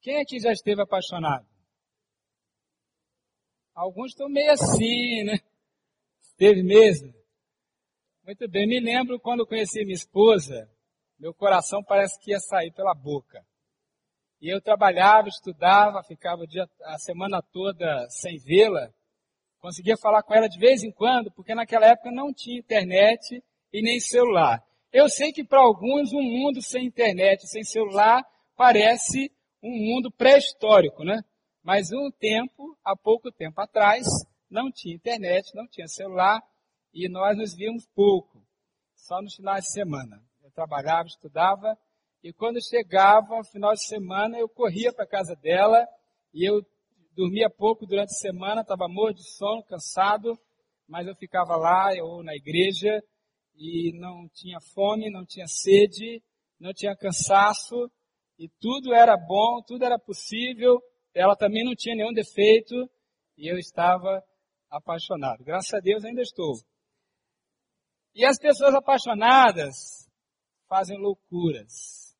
[0.00, 1.46] Quem aqui já esteve apaixonado?
[3.74, 5.38] Alguns estão meio assim, né?
[6.22, 7.12] Esteve mesmo.
[8.24, 10.70] Muito bem, me lembro quando conheci minha esposa,
[11.18, 13.44] meu coração parece que ia sair pela boca.
[14.40, 16.44] E eu trabalhava, estudava, ficava
[16.84, 18.90] a semana toda sem vê-la.
[19.58, 23.82] Conseguia falar com ela de vez em quando, porque naquela época não tinha internet e
[23.82, 24.64] nem celular.
[24.90, 28.24] Eu sei que para alguns um mundo sem internet, sem celular,
[28.56, 29.30] parece
[29.62, 31.22] um mundo pré-histórico, né?
[31.62, 34.06] Mas um tempo, há pouco tempo atrás,
[34.50, 36.42] não tinha internet, não tinha celular
[36.92, 38.42] e nós nos víamos pouco,
[38.94, 40.22] só nos finais de semana.
[40.42, 41.78] Eu trabalhava, estudava
[42.22, 45.86] e quando chegava final de semana eu corria para casa dela
[46.32, 46.62] e eu
[47.14, 50.38] dormia pouco durante a semana, estava morto de sono, cansado,
[50.88, 53.02] mas eu ficava lá ou na igreja
[53.54, 56.22] e não tinha fome, não tinha sede,
[56.58, 57.90] não tinha cansaço,
[58.40, 60.80] e tudo era bom, tudo era possível,
[61.12, 62.74] ela também não tinha nenhum defeito,
[63.36, 64.24] e eu estava
[64.70, 65.44] apaixonado.
[65.44, 66.54] Graças a Deus ainda estou.
[68.14, 70.08] E as pessoas apaixonadas
[70.66, 72.16] fazem loucuras.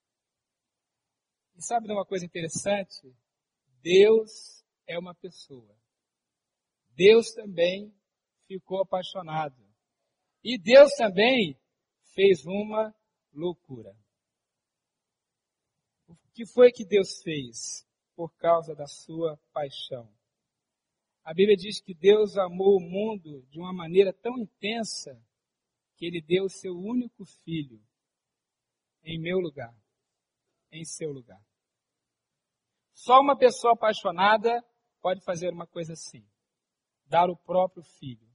[1.56, 3.17] E sabe de uma coisa interessante?
[3.83, 5.75] Deus é uma pessoa.
[6.91, 7.95] Deus também
[8.47, 9.56] ficou apaixonado.
[10.45, 11.58] E Deus também
[12.14, 12.95] fez uma
[13.33, 13.97] loucura.
[16.41, 20.10] Que foi que Deus fez por causa da sua paixão?
[21.22, 25.22] A Bíblia diz que Deus amou o mundo de uma maneira tão intensa
[25.96, 27.78] que ele deu o seu único filho
[29.05, 29.77] em meu lugar,
[30.72, 31.44] em seu lugar.
[32.94, 34.64] Só uma pessoa apaixonada
[35.02, 36.27] pode fazer uma coisa assim:
[37.05, 38.27] dar o próprio filho.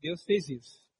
[0.00, 0.90] Deus fez isso.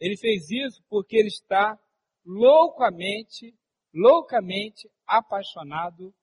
[0.00, 1.78] Ele fez isso porque ele está
[2.24, 3.56] loucamente,
[3.92, 6.14] loucamente apaixonado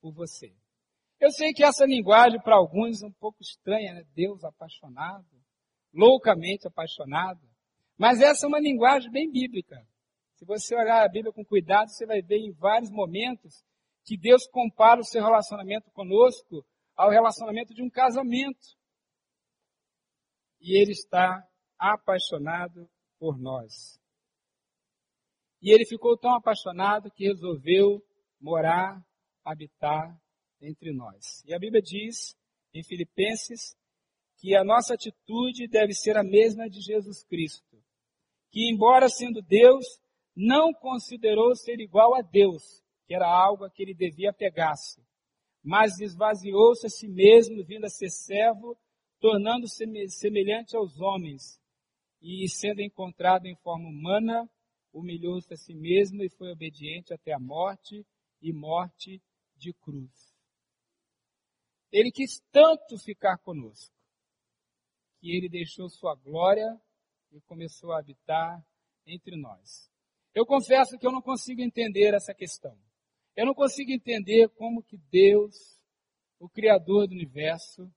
[0.00, 0.54] por você.
[1.20, 4.04] Eu sei que essa linguagem para alguns é um pouco estranha, né?
[4.14, 5.26] Deus apaixonado,
[5.92, 7.40] loucamente apaixonado.
[7.96, 9.76] Mas essa é uma linguagem bem bíblica.
[10.34, 13.64] Se você olhar a Bíblia com cuidado, você vai ver em vários momentos
[14.04, 18.76] que Deus compara o seu relacionamento conosco ao relacionamento de um casamento.
[20.60, 21.42] E ele está
[21.78, 23.98] apaixonado por nós.
[25.64, 28.04] E ele ficou tão apaixonado que resolveu
[28.38, 29.02] morar,
[29.42, 30.14] habitar
[30.60, 31.42] entre nós.
[31.46, 32.36] E a Bíblia diz,
[32.74, 33.74] em Filipenses,
[34.36, 37.82] que a nossa atitude deve ser a mesma de Jesus Cristo,
[38.50, 39.86] que, embora sendo Deus,
[40.36, 45.02] não considerou ser igual a Deus, que era algo a que ele devia pegar-se,
[45.62, 48.76] mas esvaziou-se a si mesmo, vindo a ser servo,
[49.18, 51.58] tornando-se semelhante aos homens,
[52.20, 54.46] e sendo encontrado em forma humana,
[54.94, 58.06] humilhou-se a si mesmo e foi obediente até a morte
[58.40, 59.20] e morte
[59.56, 60.32] de cruz.
[61.90, 63.94] Ele quis tanto ficar conosco
[65.18, 66.80] que ele deixou sua glória
[67.32, 68.64] e começou a habitar
[69.06, 69.90] entre nós.
[70.34, 72.78] Eu confesso que eu não consigo entender essa questão.
[73.36, 75.54] Eu não consigo entender como que Deus,
[76.38, 77.92] o Criador do universo,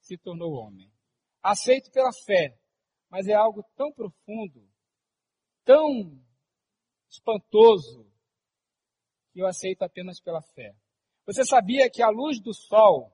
[0.00, 0.92] se tornou homem.
[1.42, 2.58] Aceito pela fé,
[3.08, 4.68] mas é algo tão profundo,
[5.64, 6.20] tão
[7.12, 8.10] espantoso,
[9.32, 10.74] que eu aceito apenas pela fé.
[11.26, 13.12] Você sabia que a luz do sol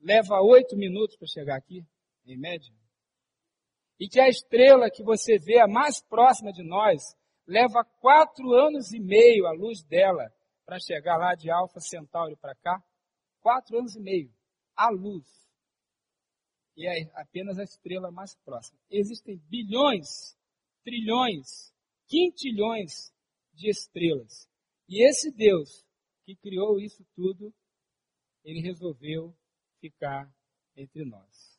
[0.00, 1.86] leva oito minutos para chegar aqui,
[2.26, 2.74] em média?
[3.98, 7.02] E que a estrela que você vê, a mais próxima de nós,
[7.46, 10.32] leva quatro anos e meio a luz dela
[10.66, 12.82] para chegar lá de Alfa Centauri para cá?
[13.40, 14.32] Quatro anos e meio.
[14.76, 15.42] A luz
[16.76, 18.78] e é apenas a estrela mais próxima.
[18.90, 20.36] Existem bilhões,
[20.84, 21.71] trilhões,
[22.12, 23.10] quintilhões
[23.54, 24.46] de estrelas.
[24.86, 25.82] E esse Deus
[26.26, 27.50] que criou isso tudo,
[28.44, 29.34] ele resolveu
[29.80, 30.30] ficar
[30.76, 31.58] entre nós.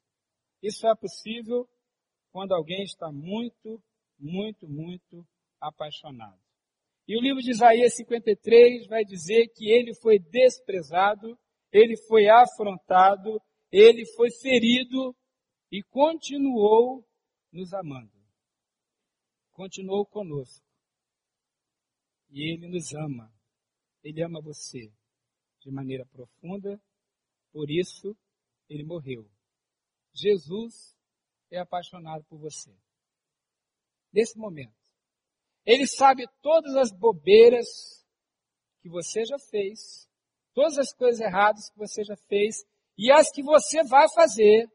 [0.61, 1.67] Isso é possível
[2.31, 3.81] quando alguém está muito,
[4.19, 5.27] muito, muito
[5.59, 6.39] apaixonado.
[7.07, 11.37] E o livro de Isaías 53 vai dizer que ele foi desprezado,
[11.71, 13.41] ele foi afrontado,
[13.71, 15.15] ele foi ferido
[15.71, 17.03] e continuou
[17.51, 18.22] nos amando.
[19.53, 20.65] Continuou conosco.
[22.29, 23.31] E ele nos ama.
[24.03, 24.91] Ele ama você
[25.59, 26.81] de maneira profunda,
[27.51, 28.17] por isso
[28.67, 29.29] ele morreu.
[30.13, 30.97] Jesus
[31.49, 32.75] é apaixonado por você.
[34.11, 34.75] Nesse momento.
[35.65, 37.65] Ele sabe todas as bobeiras
[38.81, 40.09] que você já fez,
[40.53, 42.65] todas as coisas erradas que você já fez,
[42.97, 44.69] e as que você vai fazer,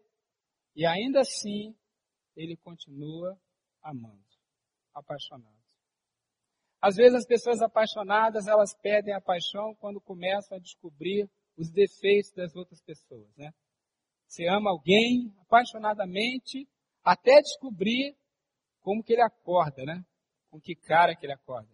[0.74, 1.76] e ainda assim
[2.34, 3.38] ele continua
[3.82, 4.24] amando,
[4.98, 5.58] apaixonado.
[6.80, 12.30] Às vezes as pessoas apaixonadas, elas perdem a paixão quando começam a descobrir os defeitos
[12.32, 13.50] das outras pessoas, né?
[14.26, 16.68] Você ama alguém apaixonadamente
[17.02, 18.16] até descobrir
[18.80, 20.04] como que ele acorda, né?
[20.50, 21.68] Com que cara que ele acorda,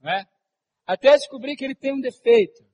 [0.00, 0.24] não é?
[0.84, 2.64] Até descobrir que ele tem um defeito.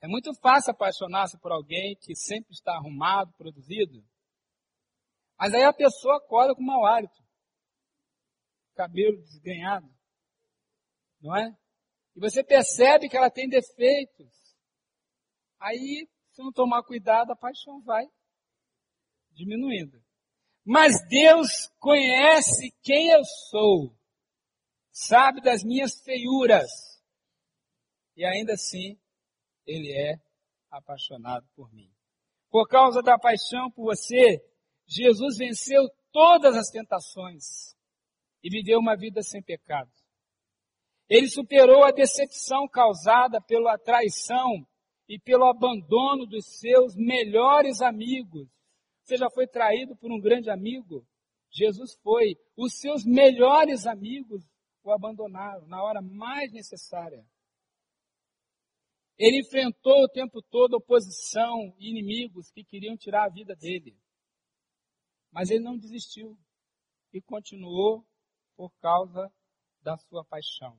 [0.00, 4.04] É muito fácil apaixonar-se por alguém que sempre está arrumado, produzido.
[5.38, 7.22] Mas aí a pessoa acorda com mau hálito.
[8.74, 9.88] Cabelo desganhado.
[11.20, 11.56] Não é?
[12.16, 14.32] E você percebe que ela tem defeitos.
[15.58, 18.04] Aí, se não tomar cuidado, a paixão vai
[19.32, 20.02] diminuindo.
[20.64, 23.94] Mas Deus conhece quem eu sou.
[24.90, 26.70] Sabe das minhas feiuras.
[28.16, 28.98] E ainda assim,
[29.66, 30.14] ele é
[30.70, 31.92] apaixonado por mim.
[32.48, 34.40] Por causa da paixão por você,
[34.86, 35.82] Jesus venceu
[36.12, 37.74] todas as tentações
[38.42, 39.90] e viveu uma vida sem pecado.
[41.08, 44.66] Ele superou a decepção causada pela traição
[45.08, 48.48] e pelo abandono dos seus melhores amigos.
[49.02, 51.06] Você já foi traído por um grande amigo?
[51.50, 52.36] Jesus foi.
[52.56, 54.42] Os seus melhores amigos
[54.82, 57.24] o abandonaram na hora mais necessária.
[59.16, 63.96] Ele enfrentou o tempo todo oposição e inimigos que queriam tirar a vida dele.
[65.34, 66.38] Mas ele não desistiu
[67.12, 68.06] e continuou
[68.56, 69.28] por causa
[69.82, 70.78] da sua paixão.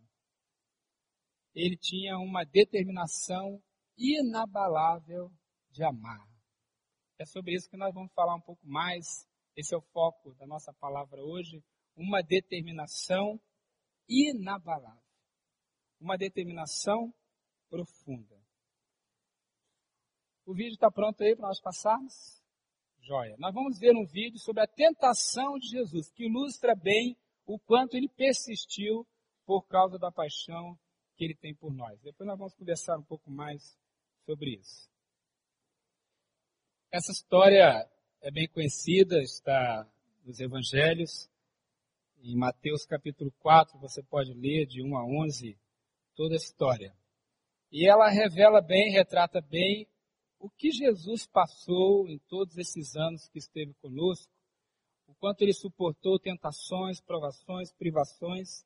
[1.53, 3.61] Ele tinha uma determinação
[3.97, 5.29] inabalável
[5.69, 6.25] de amar.
[7.19, 9.27] É sobre isso que nós vamos falar um pouco mais.
[9.57, 11.61] Esse é o foco da nossa palavra hoje.
[11.93, 13.37] Uma determinação
[14.07, 15.03] inabalável.
[15.99, 17.13] Uma determinação
[17.69, 18.41] profunda.
[20.45, 22.44] O vídeo está pronto aí para nós passarmos?
[23.05, 23.35] Joia.
[23.37, 27.15] Nós vamos ver um vídeo sobre a tentação de Jesus, que ilustra bem
[27.45, 29.07] o quanto ele persistiu
[29.45, 30.75] por causa da paixão
[31.15, 32.01] que ele tem por nós.
[32.01, 33.77] Depois nós vamos conversar um pouco mais
[34.25, 34.89] sobre isso.
[36.91, 37.87] Essa história
[38.21, 39.87] é bem conhecida, está
[40.25, 41.29] nos evangelhos.
[42.23, 45.55] Em Mateus capítulo 4, você pode ler de 1 a 11
[46.15, 46.91] toda a história.
[47.71, 49.87] E ela revela bem, retrata bem
[50.39, 54.31] o que Jesus passou em todos esses anos que esteve conosco,
[55.07, 58.65] o quanto ele suportou tentações, provações, privações,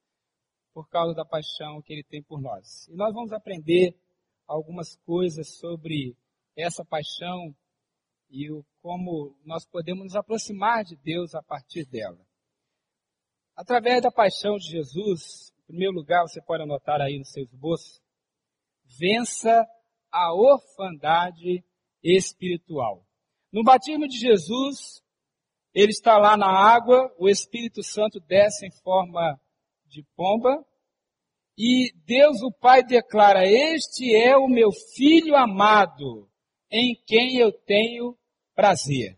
[0.73, 2.87] por causa da paixão que ele tem por nós.
[2.87, 3.95] E nós vamos aprender
[4.47, 6.15] algumas coisas sobre
[6.55, 7.55] essa paixão
[8.29, 12.19] e o, como nós podemos nos aproximar de Deus a partir dela.
[13.55, 18.01] Através da paixão de Jesus, em primeiro lugar, você pode anotar aí no seu esboço,
[18.85, 19.67] vença
[20.11, 21.63] a orfandade
[22.03, 23.05] espiritual.
[23.51, 25.01] No batismo de Jesus,
[25.73, 29.39] ele está lá na água, o Espírito Santo desce em forma
[29.85, 30.65] de pomba,
[31.57, 36.29] e Deus o Pai declara: Este é o meu filho amado,
[36.71, 38.17] em quem eu tenho
[38.55, 39.17] prazer.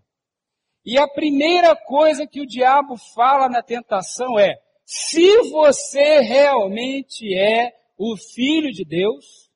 [0.84, 7.72] E a primeira coisa que o diabo fala na tentação é: se você realmente é
[7.98, 9.51] o filho de Deus,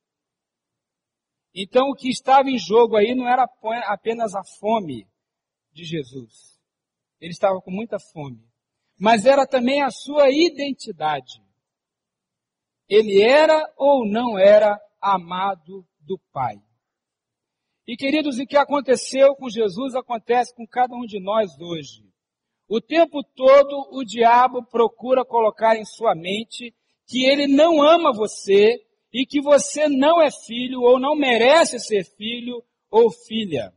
[1.58, 3.48] então o que estava em jogo aí não era
[3.86, 5.08] apenas a fome
[5.72, 6.60] de Jesus.
[7.18, 8.46] Ele estava com muita fome.
[9.00, 11.42] Mas era também a sua identidade.
[12.86, 16.56] Ele era ou não era amado do Pai.
[17.86, 22.04] E queridos, o que aconteceu com Jesus acontece com cada um de nós hoje.
[22.68, 26.74] O tempo todo o diabo procura colocar em sua mente
[27.06, 28.85] que ele não ama você
[29.18, 33.72] e que você não é filho ou não merece ser filho ou filha.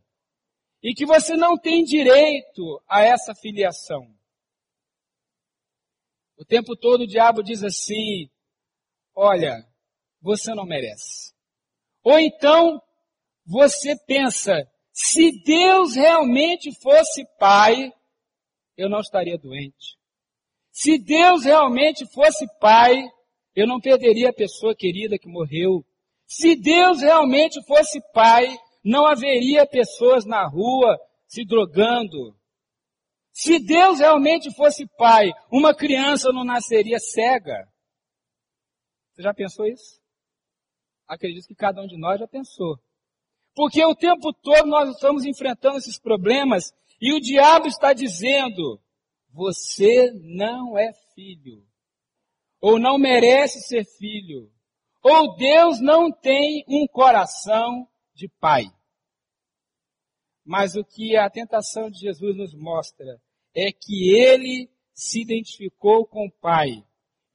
[0.83, 4.13] E que você não tem direito a essa filiação.
[6.37, 8.29] O tempo todo o diabo diz assim:
[9.15, 9.65] olha,
[10.21, 11.33] você não merece.
[12.03, 12.81] Ou então,
[13.45, 17.93] você pensa, se Deus realmente fosse pai,
[18.75, 19.97] eu não estaria doente.
[20.69, 23.09] Se Deus realmente fosse pai,
[23.55, 25.85] eu não perderia a pessoa querida que morreu.
[26.25, 28.47] Se Deus realmente fosse pai,
[28.83, 32.37] não haveria pessoas na rua se drogando.
[33.31, 37.67] Se Deus realmente fosse pai, uma criança não nasceria cega.
[39.13, 39.99] Você já pensou isso?
[41.07, 42.77] Acredito que cada um de nós já pensou.
[43.55, 48.79] Porque o tempo todo nós estamos enfrentando esses problemas e o diabo está dizendo:
[49.33, 51.68] você não é filho
[52.61, 54.51] ou não merece ser filho,
[55.01, 58.65] ou Deus não tem um coração de pai.
[60.43, 63.21] Mas o que a tentação de Jesus nos mostra
[63.55, 66.83] é que ele se identificou com o Pai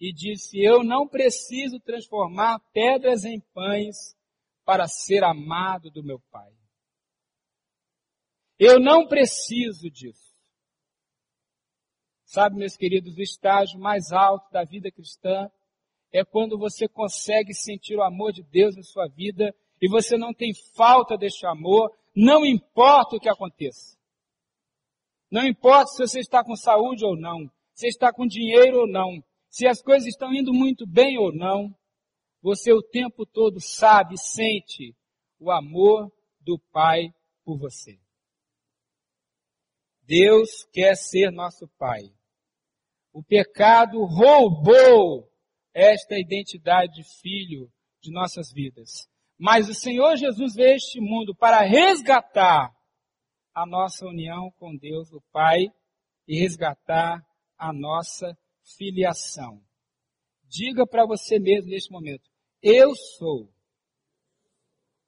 [0.01, 4.17] e disse: Eu não preciso transformar pedras em pães
[4.65, 6.53] para ser amado do meu Pai.
[8.59, 10.24] Eu não preciso disso.
[12.25, 15.51] Sabe, meus queridos, o estágio mais alto da vida cristã
[16.13, 20.33] é quando você consegue sentir o amor de Deus em sua vida e você não
[20.33, 23.99] tem falta deste amor, não importa o que aconteça.
[25.31, 29.23] Não importa se você está com saúde ou não, se está com dinheiro ou não,
[29.51, 31.75] se as coisas estão indo muito bem ou não,
[32.41, 34.95] você o tempo todo sabe, sente
[35.39, 37.13] o amor do Pai
[37.45, 38.04] por você.
[40.07, 42.13] Deus quer ser nosso Pai.
[43.13, 45.31] O pecado roubou
[45.73, 47.71] esta identidade de filho
[48.01, 49.09] de nossas vidas.
[49.39, 52.73] Mas o Senhor Jesus veio a este mundo para resgatar
[53.55, 55.67] a nossa união com Deus, o Pai,
[56.27, 57.25] e resgatar
[57.57, 58.37] a nossa
[58.77, 59.63] filiação.
[60.45, 62.29] Diga para você mesmo neste momento:
[62.63, 63.53] eu sou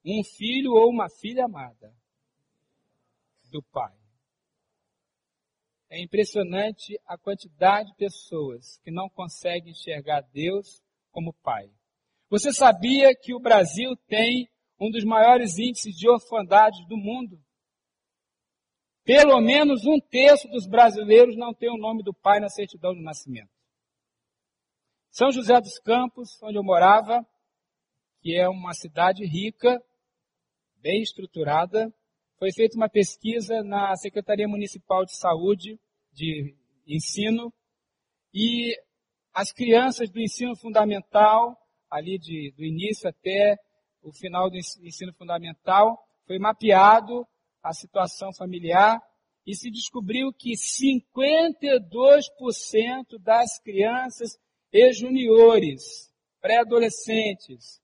[0.05, 1.93] um filho ou uma filha amada
[3.51, 3.96] do Pai.
[5.89, 11.69] É impressionante a quantidade de pessoas que não conseguem enxergar Deus como Pai.
[12.29, 17.41] Você sabia que o Brasil tem um dos maiores índices de orfandade do mundo?
[19.03, 23.01] Pelo menos um terço dos brasileiros não tem o nome do pai na certidão de
[23.01, 23.49] nascimento.
[25.09, 27.25] São José dos Campos, onde eu morava,
[28.19, 29.81] que é uma cidade rica,
[30.75, 31.91] bem estruturada,
[32.37, 35.79] foi feita uma pesquisa na Secretaria Municipal de Saúde,
[36.13, 37.51] de Ensino,
[38.33, 38.77] e
[39.33, 41.57] as crianças do ensino fundamental,
[41.89, 43.57] ali de, do início até
[44.01, 47.25] o final do ensino fundamental, foi mapeado
[47.63, 49.01] a situação familiar
[49.45, 54.37] e se descobriu que 52% das crianças
[54.71, 57.81] e juniores, pré-adolescentes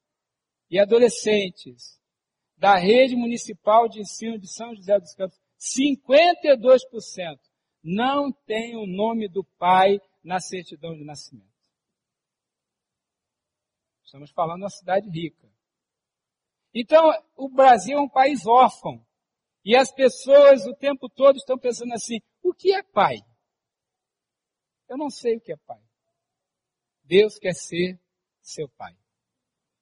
[0.70, 2.00] e adolescentes
[2.64, 7.38] da rede municipal de ensino de São José dos Campos, 52%
[7.84, 11.52] não tem o nome do pai na certidão de nascimento.
[14.06, 15.52] Estamos falando de uma cidade rica.
[16.74, 19.06] Então, o Brasil é um país órfão.
[19.66, 23.18] E as pessoas o tempo todo estão pensando assim: o que é pai?
[24.88, 25.84] Eu não sei o que é pai.
[27.04, 28.00] Deus quer ser
[28.42, 28.96] seu pai.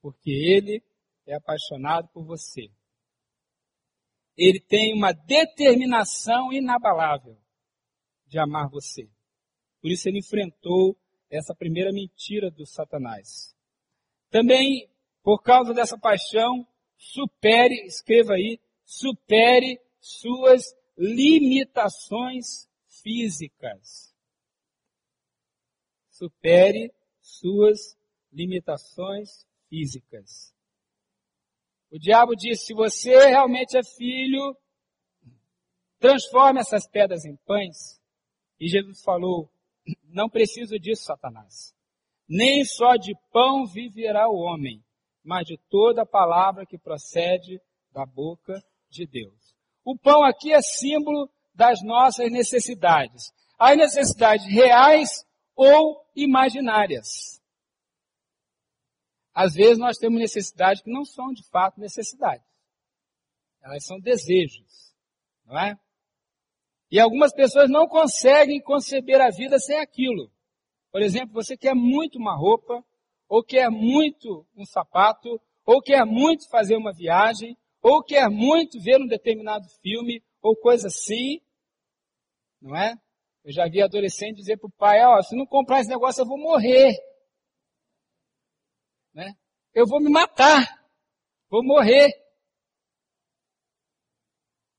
[0.02, 0.84] Porque ele
[1.26, 2.70] é apaixonado por você.
[4.38, 7.38] Ele tem uma determinação inabalável
[8.26, 9.10] de amar você.
[9.82, 10.98] Por isso ele enfrentou
[11.30, 13.56] essa primeira mentira do Satanás.
[14.30, 14.90] Também,
[15.22, 16.66] por causa dessa paixão,
[16.98, 20.64] supere, escreva aí, supere suas
[20.98, 22.70] limitações
[23.02, 24.16] físicas.
[26.10, 27.98] Supere suas
[28.32, 30.54] limitações físicas.
[31.92, 34.56] O diabo diz: se você realmente é filho,
[36.00, 38.00] transforme essas pedras em pães.
[38.60, 39.52] E Jesus falou:
[40.06, 41.74] não preciso disso, Satanás.
[42.28, 44.82] Nem só de pão viverá o homem,
[45.24, 47.60] mas de toda palavra que procede
[47.92, 49.54] da boca de Deus.
[49.84, 53.34] O pão aqui é símbolo das nossas necessidades.
[53.60, 57.41] As necessidades reais ou imaginárias.
[59.34, 62.46] Às vezes nós temos necessidades que não são de fato necessidades.
[63.64, 64.94] Elas são desejos,
[65.46, 65.78] não é?
[66.90, 70.30] E algumas pessoas não conseguem conceber a vida sem aquilo.
[70.92, 72.84] Por exemplo, você quer muito uma roupa,
[73.30, 79.00] ou quer muito um sapato, ou quer muito fazer uma viagem, ou quer muito ver
[79.00, 81.40] um determinado filme, ou coisa assim,
[82.62, 82.94] não é?
[83.44, 86.22] Eu já vi adolescente dizer para o pai, ó, oh, se não comprar esse negócio
[86.22, 86.94] eu vou morrer.
[89.74, 90.86] Eu vou me matar.
[91.50, 92.10] Vou morrer.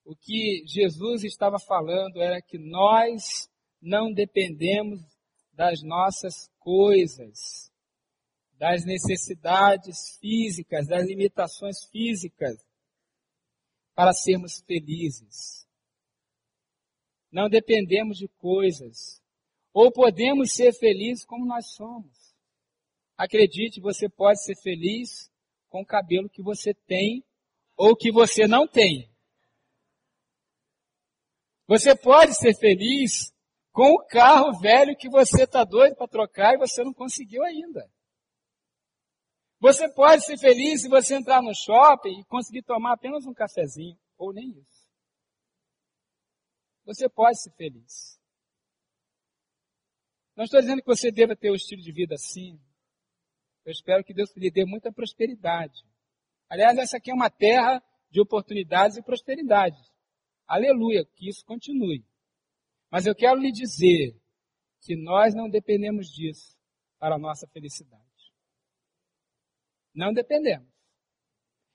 [0.04, 3.48] O que Jesus estava falando era que nós
[3.80, 5.00] não dependemos
[5.52, 7.72] das nossas coisas,
[8.58, 12.58] das necessidades físicas, das limitações físicas
[13.94, 15.66] para sermos felizes.
[17.30, 19.22] Não dependemos de coisas.
[19.72, 22.21] Ou podemos ser felizes como nós somos.
[23.16, 25.30] Acredite, você pode ser feliz
[25.68, 27.24] com o cabelo que você tem
[27.76, 29.10] ou que você não tem.
[31.66, 33.32] Você pode ser feliz
[33.72, 37.90] com o carro velho que você está doido para trocar e você não conseguiu ainda.
[39.58, 43.96] Você pode ser feliz se você entrar no shopping e conseguir tomar apenas um cafezinho,
[44.18, 44.88] ou nem isso.
[46.84, 48.20] Você pode ser feliz.
[50.34, 52.60] Não estou dizendo que você deva ter um estilo de vida assim.
[53.64, 55.82] Eu espero que Deus lhe dê muita prosperidade.
[56.48, 59.78] Aliás, essa aqui é uma terra de oportunidades e prosperidade.
[60.46, 62.04] Aleluia, que isso continue.
[62.90, 64.14] Mas eu quero lhe dizer
[64.82, 66.56] que nós não dependemos disso
[66.98, 68.02] para a nossa felicidade.
[69.94, 70.68] Não dependemos.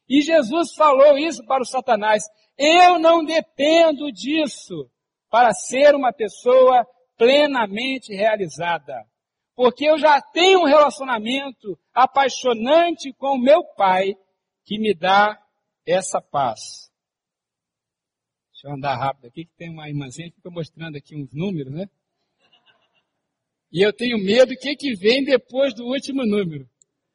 [0.10, 2.24] E Jesus falou isso para o Satanás.
[2.58, 4.90] Eu não dependo disso
[5.30, 6.86] para ser uma pessoa
[7.18, 9.06] plenamente realizada.
[9.58, 14.14] Porque eu já tenho um relacionamento apaixonante com o meu Pai
[14.64, 15.36] que me dá
[15.84, 16.92] essa paz.
[18.52, 21.74] Deixa eu andar rápido aqui, que tem uma irmãzinha que fica mostrando aqui uns números,
[21.74, 21.90] né?
[23.72, 26.70] E eu tenho medo do que, que vem depois do último número.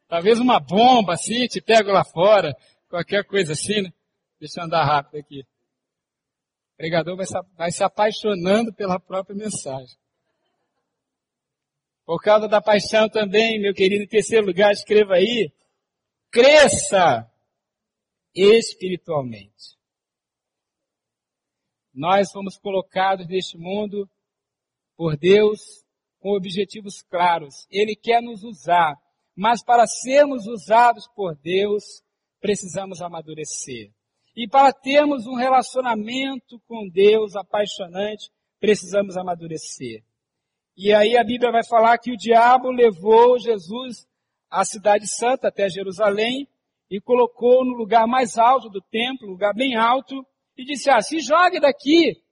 [0.08, 2.52] Talvez uma bomba assim, te pego lá fora,
[2.88, 3.92] qualquer coisa assim, né?
[4.40, 5.42] Deixa eu andar rápido aqui.
[5.42, 10.01] O pregador vai se, vai se apaixonando pela própria mensagem.
[12.12, 15.50] Por causa da paixão também, meu querido, em terceiro lugar, escreva aí,
[16.30, 17.26] cresça
[18.34, 19.78] espiritualmente.
[21.90, 24.06] Nós fomos colocados neste mundo
[24.94, 25.58] por Deus
[26.18, 27.66] com objetivos claros.
[27.70, 28.94] Ele quer nos usar,
[29.34, 31.82] mas para sermos usados por Deus,
[32.42, 33.90] precisamos amadurecer.
[34.36, 40.04] E para termos um relacionamento com Deus apaixonante, precisamos amadurecer.
[40.76, 44.06] E aí a Bíblia vai falar que o diabo levou Jesus
[44.50, 46.48] à cidade santa, até Jerusalém,
[46.90, 50.26] e colocou no lugar mais alto do templo, lugar bem alto,
[50.56, 52.22] e disse, ah, se jogue daqui,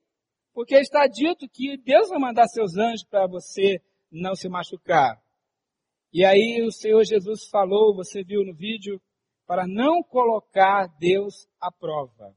[0.53, 3.81] porque está dito que Deus vai mandar seus anjos para você
[4.11, 5.19] não se machucar.
[6.13, 9.01] E aí o Senhor Jesus falou, você viu no vídeo,
[9.47, 12.35] para não colocar Deus à prova.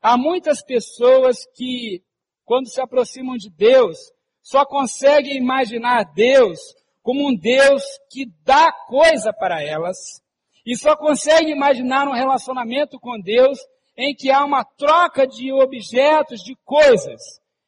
[0.00, 2.02] Há muitas pessoas que,
[2.44, 3.98] quando se aproximam de Deus,
[4.42, 6.58] só conseguem imaginar Deus
[7.02, 9.96] como um Deus que dá coisa para elas,
[10.64, 13.58] e só conseguem imaginar um relacionamento com Deus
[13.96, 17.20] em que há uma troca de objetos, de coisas.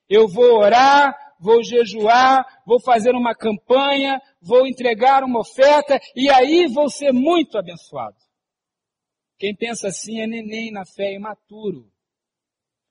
[0.08, 6.66] Eu vou orar, vou jejuar, vou fazer uma campanha, vou entregar uma oferta e aí
[6.66, 8.16] vou ser muito abençoado.
[9.38, 11.91] Quem pensa assim é neném na fé imaturo.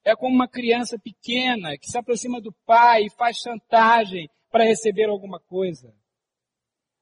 [0.04, 5.10] É como uma criança pequena que se aproxima do pai e faz chantagem para receber
[5.10, 5.94] alguma coisa.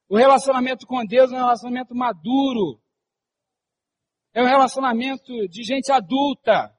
[0.08, 2.80] O relacionamento com Deus é um relacionamento maduro.
[4.34, 6.72] É um relacionamento de gente adulta,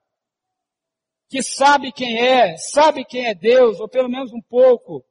[1.30, 5.04] que sabe quem é, sabe quem é Deus, ou pelo menos um pouco,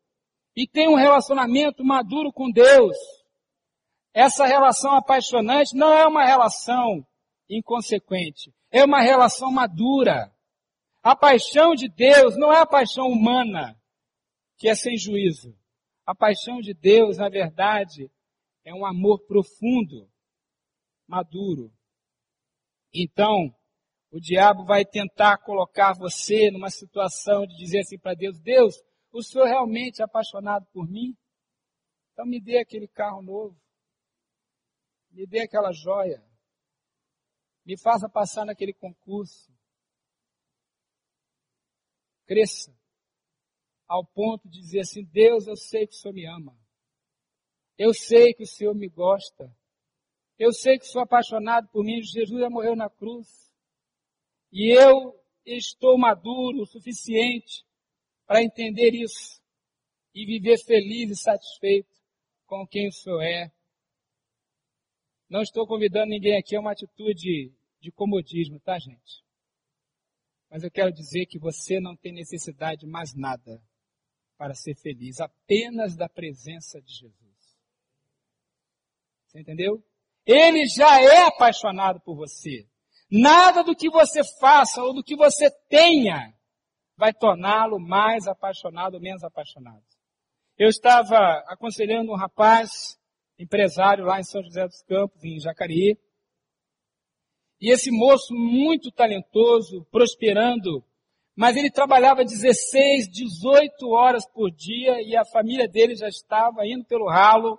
[0.54, 2.96] e tem um relacionamento maduro com Deus.
[4.12, 7.06] Essa relação apaixonante não é uma relação
[7.48, 10.30] inconsequente, é uma relação madura.
[11.02, 13.74] A paixão de Deus não é a paixão humana,
[14.58, 15.56] que é sem juízo.
[16.04, 18.10] A paixão de Deus, na verdade,
[18.64, 20.10] é um amor profundo,
[21.06, 21.72] maduro.
[22.92, 23.54] Então,
[24.10, 28.74] o diabo vai tentar colocar você numa situação de dizer assim para Deus: Deus,
[29.12, 31.16] o senhor realmente é apaixonado por mim?
[32.12, 33.56] Então me dê aquele carro novo.
[35.10, 36.22] Me dê aquela joia.
[37.64, 39.50] Me faça passar naquele concurso.
[42.30, 42.72] Cresça.
[43.88, 46.56] Ao ponto de dizer assim: Deus, eu sei que o Senhor me ama.
[47.76, 49.52] Eu sei que o Senhor me gosta.
[50.38, 52.00] Eu sei que sou apaixonado por mim.
[52.00, 53.26] Jesus já morreu na cruz.
[54.52, 57.66] E eu estou maduro o suficiente
[58.24, 59.42] para entender isso
[60.14, 61.96] e viver feliz e satisfeito
[62.46, 63.50] com quem o Senhor é.
[65.28, 69.24] Não estou convidando ninguém aqui a uma atitude de comodismo, tá, gente?
[70.50, 73.62] Mas eu quero dizer que você não tem necessidade de mais nada
[74.36, 77.30] para ser feliz, apenas da presença de Jesus.
[79.26, 79.84] Você entendeu?
[80.26, 82.66] Ele já é apaixonado por você.
[83.10, 86.34] Nada do que você faça ou do que você tenha
[86.96, 89.82] vai torná-lo mais apaixonado ou menos apaixonado.
[90.58, 92.98] Eu estava aconselhando um rapaz,
[93.38, 95.96] empresário lá em São José dos Campos, em Jacareí,
[97.60, 100.82] e esse moço muito talentoso, prosperando,
[101.36, 106.84] mas ele trabalhava 16, 18 horas por dia e a família dele já estava indo
[106.84, 107.58] pelo ralo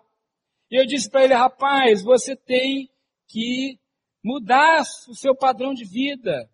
[0.71, 2.89] e eu disse para ele, rapaz, você tem
[3.27, 3.77] que
[4.23, 6.49] mudar o seu padrão de vida.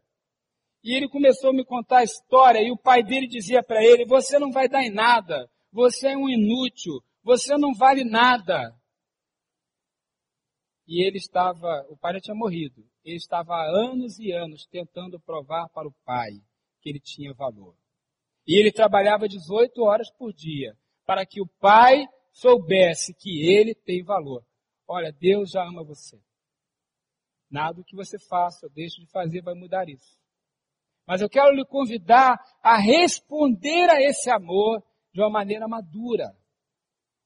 [0.83, 4.05] E ele começou a me contar a história e o pai dele dizia para ele,
[4.05, 8.73] você não vai dar em nada, você é um inútil, você não vale nada.
[10.88, 15.20] E ele estava, o pai já tinha morrido, ele estava há anos e anos tentando
[15.20, 16.32] provar para o pai
[16.82, 17.74] que ele tinha valor.
[18.46, 24.04] E ele trabalhava 18 horas por dia para que o pai soubesse que ele tem
[24.04, 24.46] valor.
[24.86, 26.20] Olha, Deus já ama você.
[27.50, 30.20] Nada que você faça ou deixe de fazer vai mudar isso.
[31.06, 36.38] Mas eu quero lhe convidar a responder a esse amor de uma maneira madura.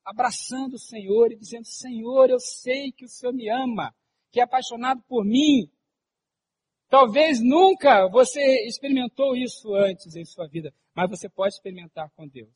[0.06, 3.94] Abraçando o Senhor e dizendo, Senhor, eu sei que o Senhor me ama,
[4.32, 5.70] que é apaixonado por mim.
[6.90, 12.50] Talvez nunca você experimentou isso antes em sua vida, mas você pode experimentar com Deus.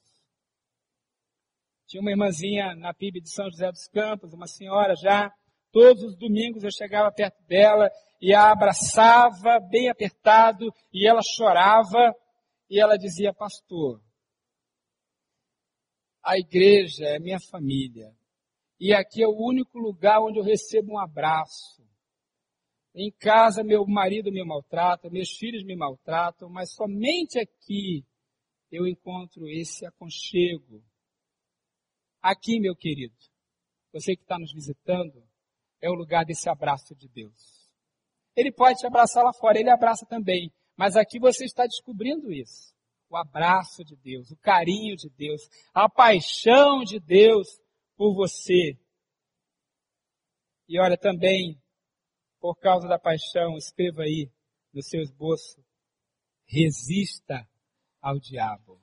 [1.87, 5.31] Tinha uma irmãzinha na PIB de São José dos Campos, uma senhora já,
[5.71, 12.13] todos os domingos eu chegava perto dela e a abraçava bem apertado e ela chorava
[12.69, 14.01] e ela dizia, pastor,
[16.23, 18.11] a igreja é minha família
[18.79, 21.83] e aqui é o único lugar onde eu recebo um abraço.
[22.93, 28.05] Em casa meu marido me maltrata, meus filhos me maltratam, mas somente aqui
[28.71, 30.83] eu encontro esse aconchego.
[32.21, 33.15] Aqui, meu querido,
[33.93, 35.23] você que está nos visitando,
[35.81, 37.69] é o lugar desse abraço de Deus.
[38.35, 42.73] Ele pode te abraçar lá fora, ele abraça também, mas aqui você está descobrindo isso.
[43.09, 45.41] O abraço de Deus, o carinho de Deus,
[45.73, 47.47] a paixão de Deus
[47.95, 48.77] por você.
[50.67, 51.61] E olha também,
[52.39, 54.31] por causa da paixão, escreva aí
[54.73, 55.63] no seu esboço,
[56.45, 57.47] resista
[58.01, 58.81] ao diabo.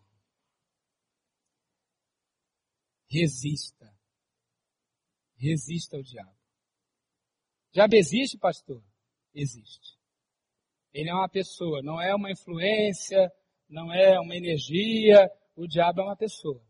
[3.09, 3.93] Resista.
[5.37, 6.37] Resista ao diabo.
[7.73, 8.83] Diabo existe, pastor?
[9.35, 9.99] Existe.
[10.93, 13.33] Ele é uma pessoa, não é uma influência,
[13.69, 16.63] não é uma energia, o diabo é uma pessoa.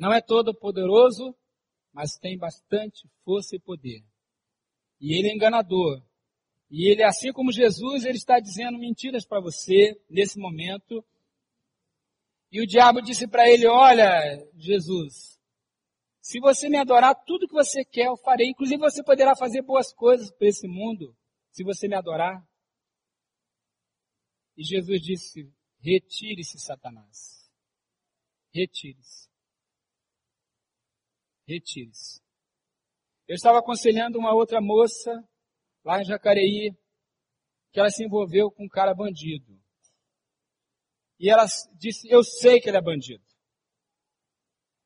[0.00, 1.36] Não é todo poderoso,
[1.92, 4.02] mas tem bastante força e poder.
[4.98, 6.02] E ele é enganador.
[6.70, 11.04] E ele, assim como Jesus, ele está dizendo mentiras para você nesse momento.
[12.50, 15.38] E o diabo disse para ele: Olha, Jesus,
[16.18, 18.48] se você me adorar, tudo que você quer eu farei.
[18.48, 21.14] Inclusive você poderá fazer boas coisas para esse mundo,
[21.50, 22.42] se você me adorar.
[24.56, 27.52] E Jesus disse: Retire-se, Satanás.
[28.50, 29.29] Retire-se.
[31.50, 32.20] Retire-se.
[33.26, 35.10] Eu estava aconselhando uma outra moça,
[35.84, 36.72] lá em Jacareí,
[37.72, 39.60] que ela se envolveu com um cara bandido.
[41.18, 43.24] E ela disse: Eu sei que ele é bandido.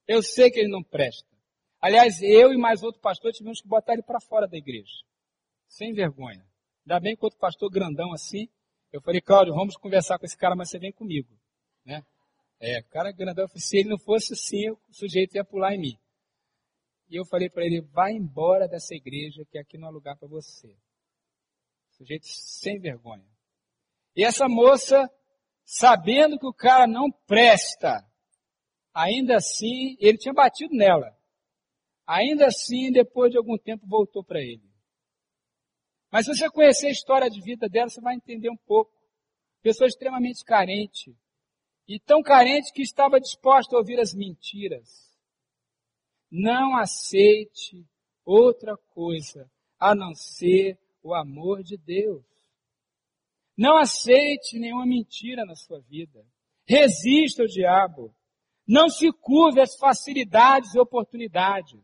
[0.07, 1.29] Eu sei que ele não presta.
[1.81, 5.05] Aliás, eu e mais outro pastor tivemos que botar ele para fora da igreja.
[5.69, 6.47] Sem vergonha.
[6.85, 8.49] Ainda bem que outro pastor grandão assim.
[8.91, 11.29] Eu falei, Cláudio, vamos conversar com esse cara, mas você vem comigo.
[11.85, 12.03] Né?
[12.61, 15.99] É, o cara grandão, se ele não fosse assim, o sujeito ia pular em mim.
[17.09, 20.29] E eu falei para ele, vai embora dessa igreja, que aqui não é lugar para
[20.29, 20.77] você.
[21.91, 23.29] Sujeito sem vergonha.
[24.17, 25.09] E essa moça,
[25.65, 28.05] sabendo que o cara não presta,
[28.93, 31.17] ainda assim, ele tinha batido nela.
[32.07, 34.63] Ainda assim, depois de algum tempo, voltou para ele.
[36.11, 38.93] Mas se você conhecer a história de vida dela, você vai entender um pouco.
[39.63, 41.17] Pessoa extremamente carente.
[41.89, 45.04] E tão carente que estava disposta a ouvir as mentiras.
[46.37, 47.87] Não aceite
[48.25, 52.25] outra coisa a não ser o amor de Deus.
[53.57, 56.27] Não aceite nenhuma mentira na sua vida.
[56.67, 58.13] Resista ao diabo.
[58.67, 61.81] Não se curve às facilidades e oportunidades.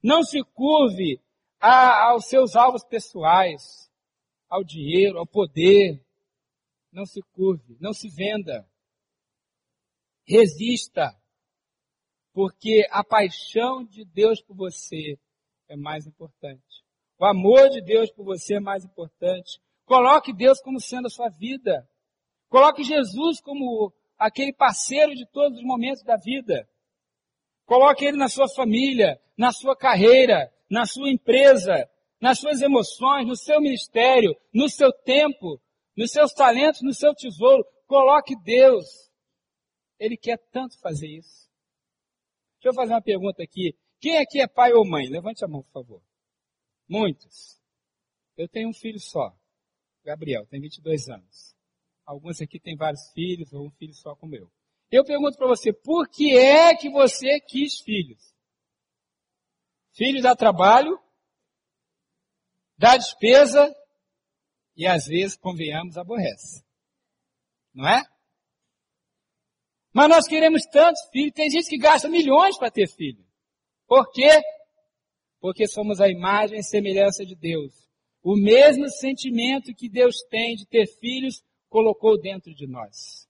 [0.00, 1.20] Não se curve
[1.58, 3.90] a, aos seus alvos pessoais,
[4.48, 6.00] ao dinheiro, ao poder.
[6.92, 8.64] Não se curve, não se venda.
[10.24, 11.20] Resista,
[12.36, 15.18] porque a paixão de Deus por você
[15.70, 16.84] é mais importante.
[17.18, 19.58] O amor de Deus por você é mais importante.
[19.86, 21.88] Coloque Deus como sendo a sua vida.
[22.50, 26.68] Coloque Jesus como aquele parceiro de todos os momentos da vida.
[27.64, 31.88] Coloque ele na sua família, na sua carreira, na sua empresa,
[32.20, 35.58] nas suas emoções, no seu ministério, no seu tempo,
[35.96, 37.64] nos seus talentos, no seu tesouro.
[37.86, 38.84] Coloque Deus.
[39.98, 41.45] Ele quer tanto fazer isso.
[42.56, 43.76] Deixa eu fazer uma pergunta aqui.
[44.00, 45.08] Quem aqui é pai ou mãe?
[45.08, 46.02] Levante a mão, por favor.
[46.88, 47.60] Muitos.
[48.36, 49.34] Eu tenho um filho só.
[50.04, 51.56] Gabriel, tem 22 anos.
[52.04, 54.50] Alguns aqui têm vários filhos, ou um filho só como eu.
[54.90, 58.32] Eu pergunto para você, por que é que você quis filhos?
[59.92, 61.00] Filho dá trabalho,
[62.76, 63.74] dá despesa
[64.76, 66.64] e às vezes, convenhamos, aborrece.
[67.74, 68.04] Não é?
[69.96, 71.32] Mas nós queremos tantos filhos.
[71.32, 73.24] Tem gente que gasta milhões para ter filho.
[73.86, 74.28] Por quê?
[75.40, 77.72] Porque somos a imagem e semelhança de Deus.
[78.22, 83.26] O mesmo sentimento que Deus tem de ter filhos colocou dentro de nós.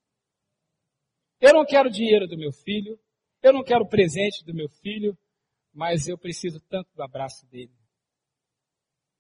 [1.40, 2.98] Eu não quero dinheiro do meu filho,
[3.40, 5.16] Eu não quero presente do meu filho,
[5.72, 7.70] mas eu preciso tanto do abraço dele,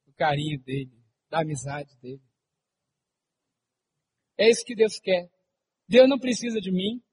[0.04, 2.22] do carinho dele, da amizade dele.
[4.36, 5.30] É isso que Deus quer.
[5.86, 7.05] Deus não precisa de mim.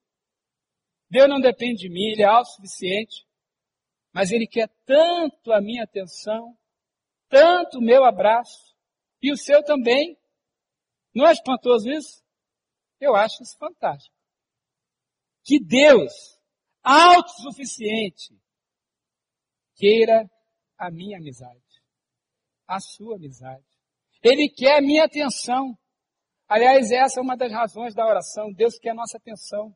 [1.14, 3.24] Deus não depende de mim, Ele é autossuficiente.
[4.12, 6.58] Mas Ele quer tanto a minha atenção,
[7.28, 8.74] tanto o meu abraço,
[9.22, 10.18] e o seu também.
[11.14, 12.20] Não é espantoso isso?
[13.00, 14.12] Eu acho isso fantástico.
[15.44, 16.12] Que Deus,
[16.82, 18.36] autossuficiente,
[19.76, 20.28] queira
[20.76, 21.62] a minha amizade,
[22.66, 23.64] a sua amizade.
[24.20, 25.78] Ele quer a minha atenção.
[26.48, 28.52] Aliás, essa é uma das razões da oração.
[28.52, 29.72] Deus quer a nossa atenção,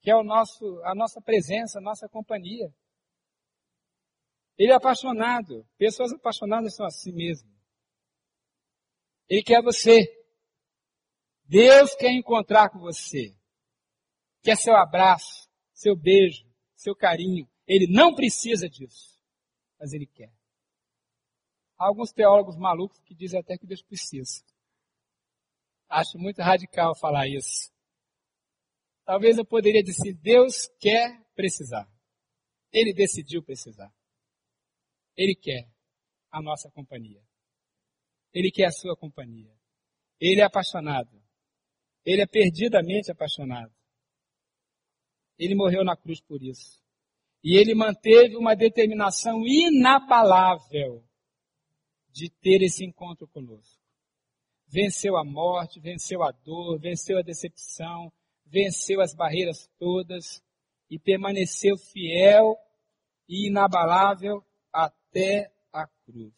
[0.00, 2.72] quer o nosso, a nossa presença, a nossa companhia.
[4.56, 5.66] Ele é apaixonado.
[5.78, 7.50] Pessoas apaixonadas são assim mesmo.
[9.28, 10.06] Ele quer você.
[11.44, 13.34] Deus quer encontrar com você.
[14.42, 17.48] Quer seu abraço, seu beijo, seu carinho.
[17.66, 19.18] Ele não precisa disso,
[19.78, 20.32] mas ele quer.
[21.78, 24.44] Há alguns teólogos malucos que dizem até que Deus precisa.
[25.88, 27.72] Acho muito radical falar isso.
[29.10, 31.84] Talvez eu poderia dizer, Deus quer precisar.
[32.72, 33.92] Ele decidiu precisar.
[35.16, 35.68] Ele quer
[36.30, 37.20] a nossa companhia.
[38.32, 39.52] Ele quer a sua companhia.
[40.20, 41.20] Ele é apaixonado.
[42.04, 43.74] Ele é perdidamente apaixonado.
[45.36, 46.80] Ele morreu na cruz por isso.
[47.42, 51.04] E ele manteve uma determinação inabalável
[52.12, 53.82] de ter esse encontro conosco.
[54.68, 58.12] Venceu a morte, venceu a dor, venceu a decepção,
[58.50, 60.42] venceu as barreiras todas
[60.90, 62.56] e permaneceu fiel
[63.28, 66.34] e inabalável até a cruz.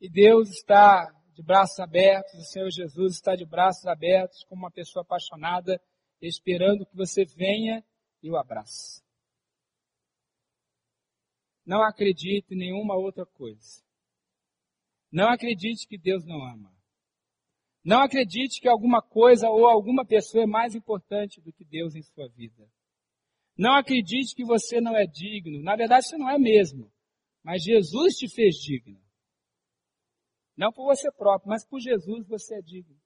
[0.00, 4.70] E Deus está de braços abertos, o Senhor Jesus está de braços abertos, como uma
[4.70, 5.80] pessoa apaixonada,
[6.20, 7.84] esperando que você venha
[8.20, 9.02] e o abrace.
[11.64, 13.84] Não acredite em nenhuma outra coisa.
[15.12, 16.77] Não acredite que Deus não ama.
[17.84, 22.02] Não acredite que alguma coisa ou alguma pessoa é mais importante do que Deus em
[22.02, 22.68] sua vida.
[23.56, 25.62] Não acredite que você não é digno.
[25.62, 26.92] Na verdade, você não é mesmo.
[27.42, 29.00] Mas Jesus te fez digno.
[30.56, 32.96] Não por você próprio, mas por Jesus você é digno.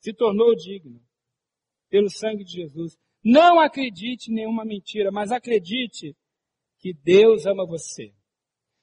[0.00, 1.00] Se tornou digno.
[1.88, 2.96] Pelo sangue de Jesus.
[3.24, 6.16] Não acredite em nenhuma mentira, mas acredite
[6.78, 8.12] que Deus ama você.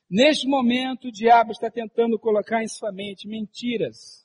[0.10, 4.21] Neste momento, o diabo está tentando colocar em sua mente mentiras,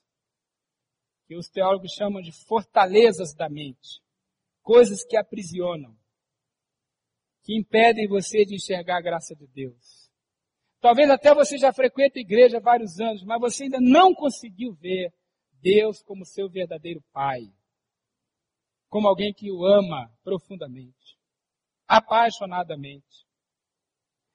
[1.26, 4.00] que os teólogos chamam de fortalezas da mente,
[4.62, 5.96] coisas que aprisionam
[7.46, 10.10] que impedem você de enxergar a graça de Deus.
[10.80, 14.74] Talvez até você já frequente a igreja há vários anos, mas você ainda não conseguiu
[14.74, 15.14] ver
[15.62, 17.42] Deus como seu verdadeiro Pai.
[18.88, 21.16] Como alguém que o ama profundamente,
[21.86, 23.24] apaixonadamente.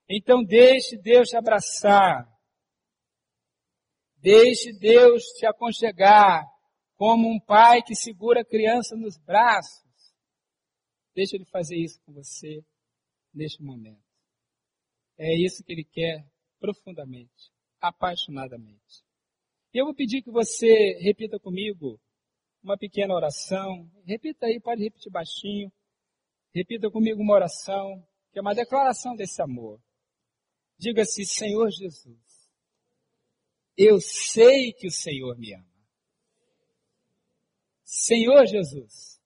[0.07, 2.25] Então deixe Deus te abraçar.
[4.15, 6.45] Deixe Deus te aconchegar
[7.01, 9.89] como um pai que segura a criança nos braços.
[11.15, 12.63] Deixe Ele fazer isso com você
[13.33, 14.05] neste momento.
[15.17, 16.23] É isso que ele quer
[16.59, 19.03] profundamente, apaixonadamente.
[19.73, 21.99] E eu vou pedir que você repita comigo
[22.61, 23.89] uma pequena oração.
[24.05, 25.73] Repita aí, pode repetir baixinho.
[26.53, 29.81] Repita comigo uma oração, que é uma declaração desse amor.
[30.77, 32.47] Diga-se, Senhor Jesus,
[33.75, 35.70] eu sei que o Senhor me ama.
[37.93, 39.21] Senhor Jesus,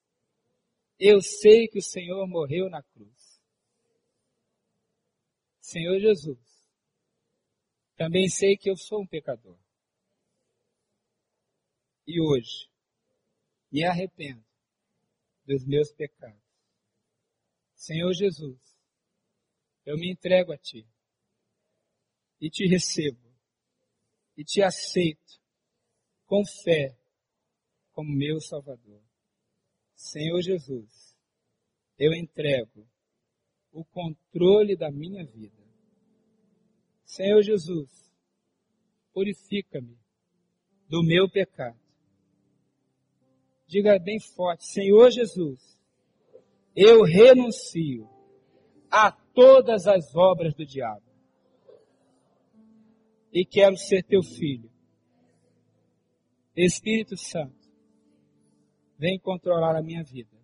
[0.99, 3.39] eu sei que o Senhor morreu na cruz.
[5.61, 6.39] Senhor Jesus,
[7.95, 9.59] também sei que eu sou um pecador.
[12.07, 12.67] E hoje,
[13.71, 14.43] me arrependo
[15.45, 16.41] dos meus pecados.
[17.75, 18.59] Senhor Jesus,
[19.85, 20.89] eu me entrego a Ti
[22.41, 23.31] e te recebo
[24.35, 25.39] e te aceito
[26.25, 26.97] com fé
[27.95, 29.01] como meu Salvador.
[29.95, 31.17] Senhor Jesus,
[31.97, 32.85] eu entrego
[33.71, 35.63] o controle da minha vida.
[37.05, 37.89] Senhor Jesus,
[39.13, 39.97] purifica-me
[40.89, 41.79] do meu pecado.
[43.65, 45.79] Diga bem forte, Senhor Jesus,
[46.75, 48.09] eu renuncio
[48.91, 51.05] a todas as obras do diabo
[53.31, 54.69] e quero ser teu filho.
[56.55, 57.64] Espírito Santo,
[58.97, 60.35] vem controlar a minha vida.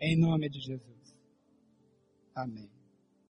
[0.00, 1.16] Em nome de Jesus.
[2.34, 2.79] Amém.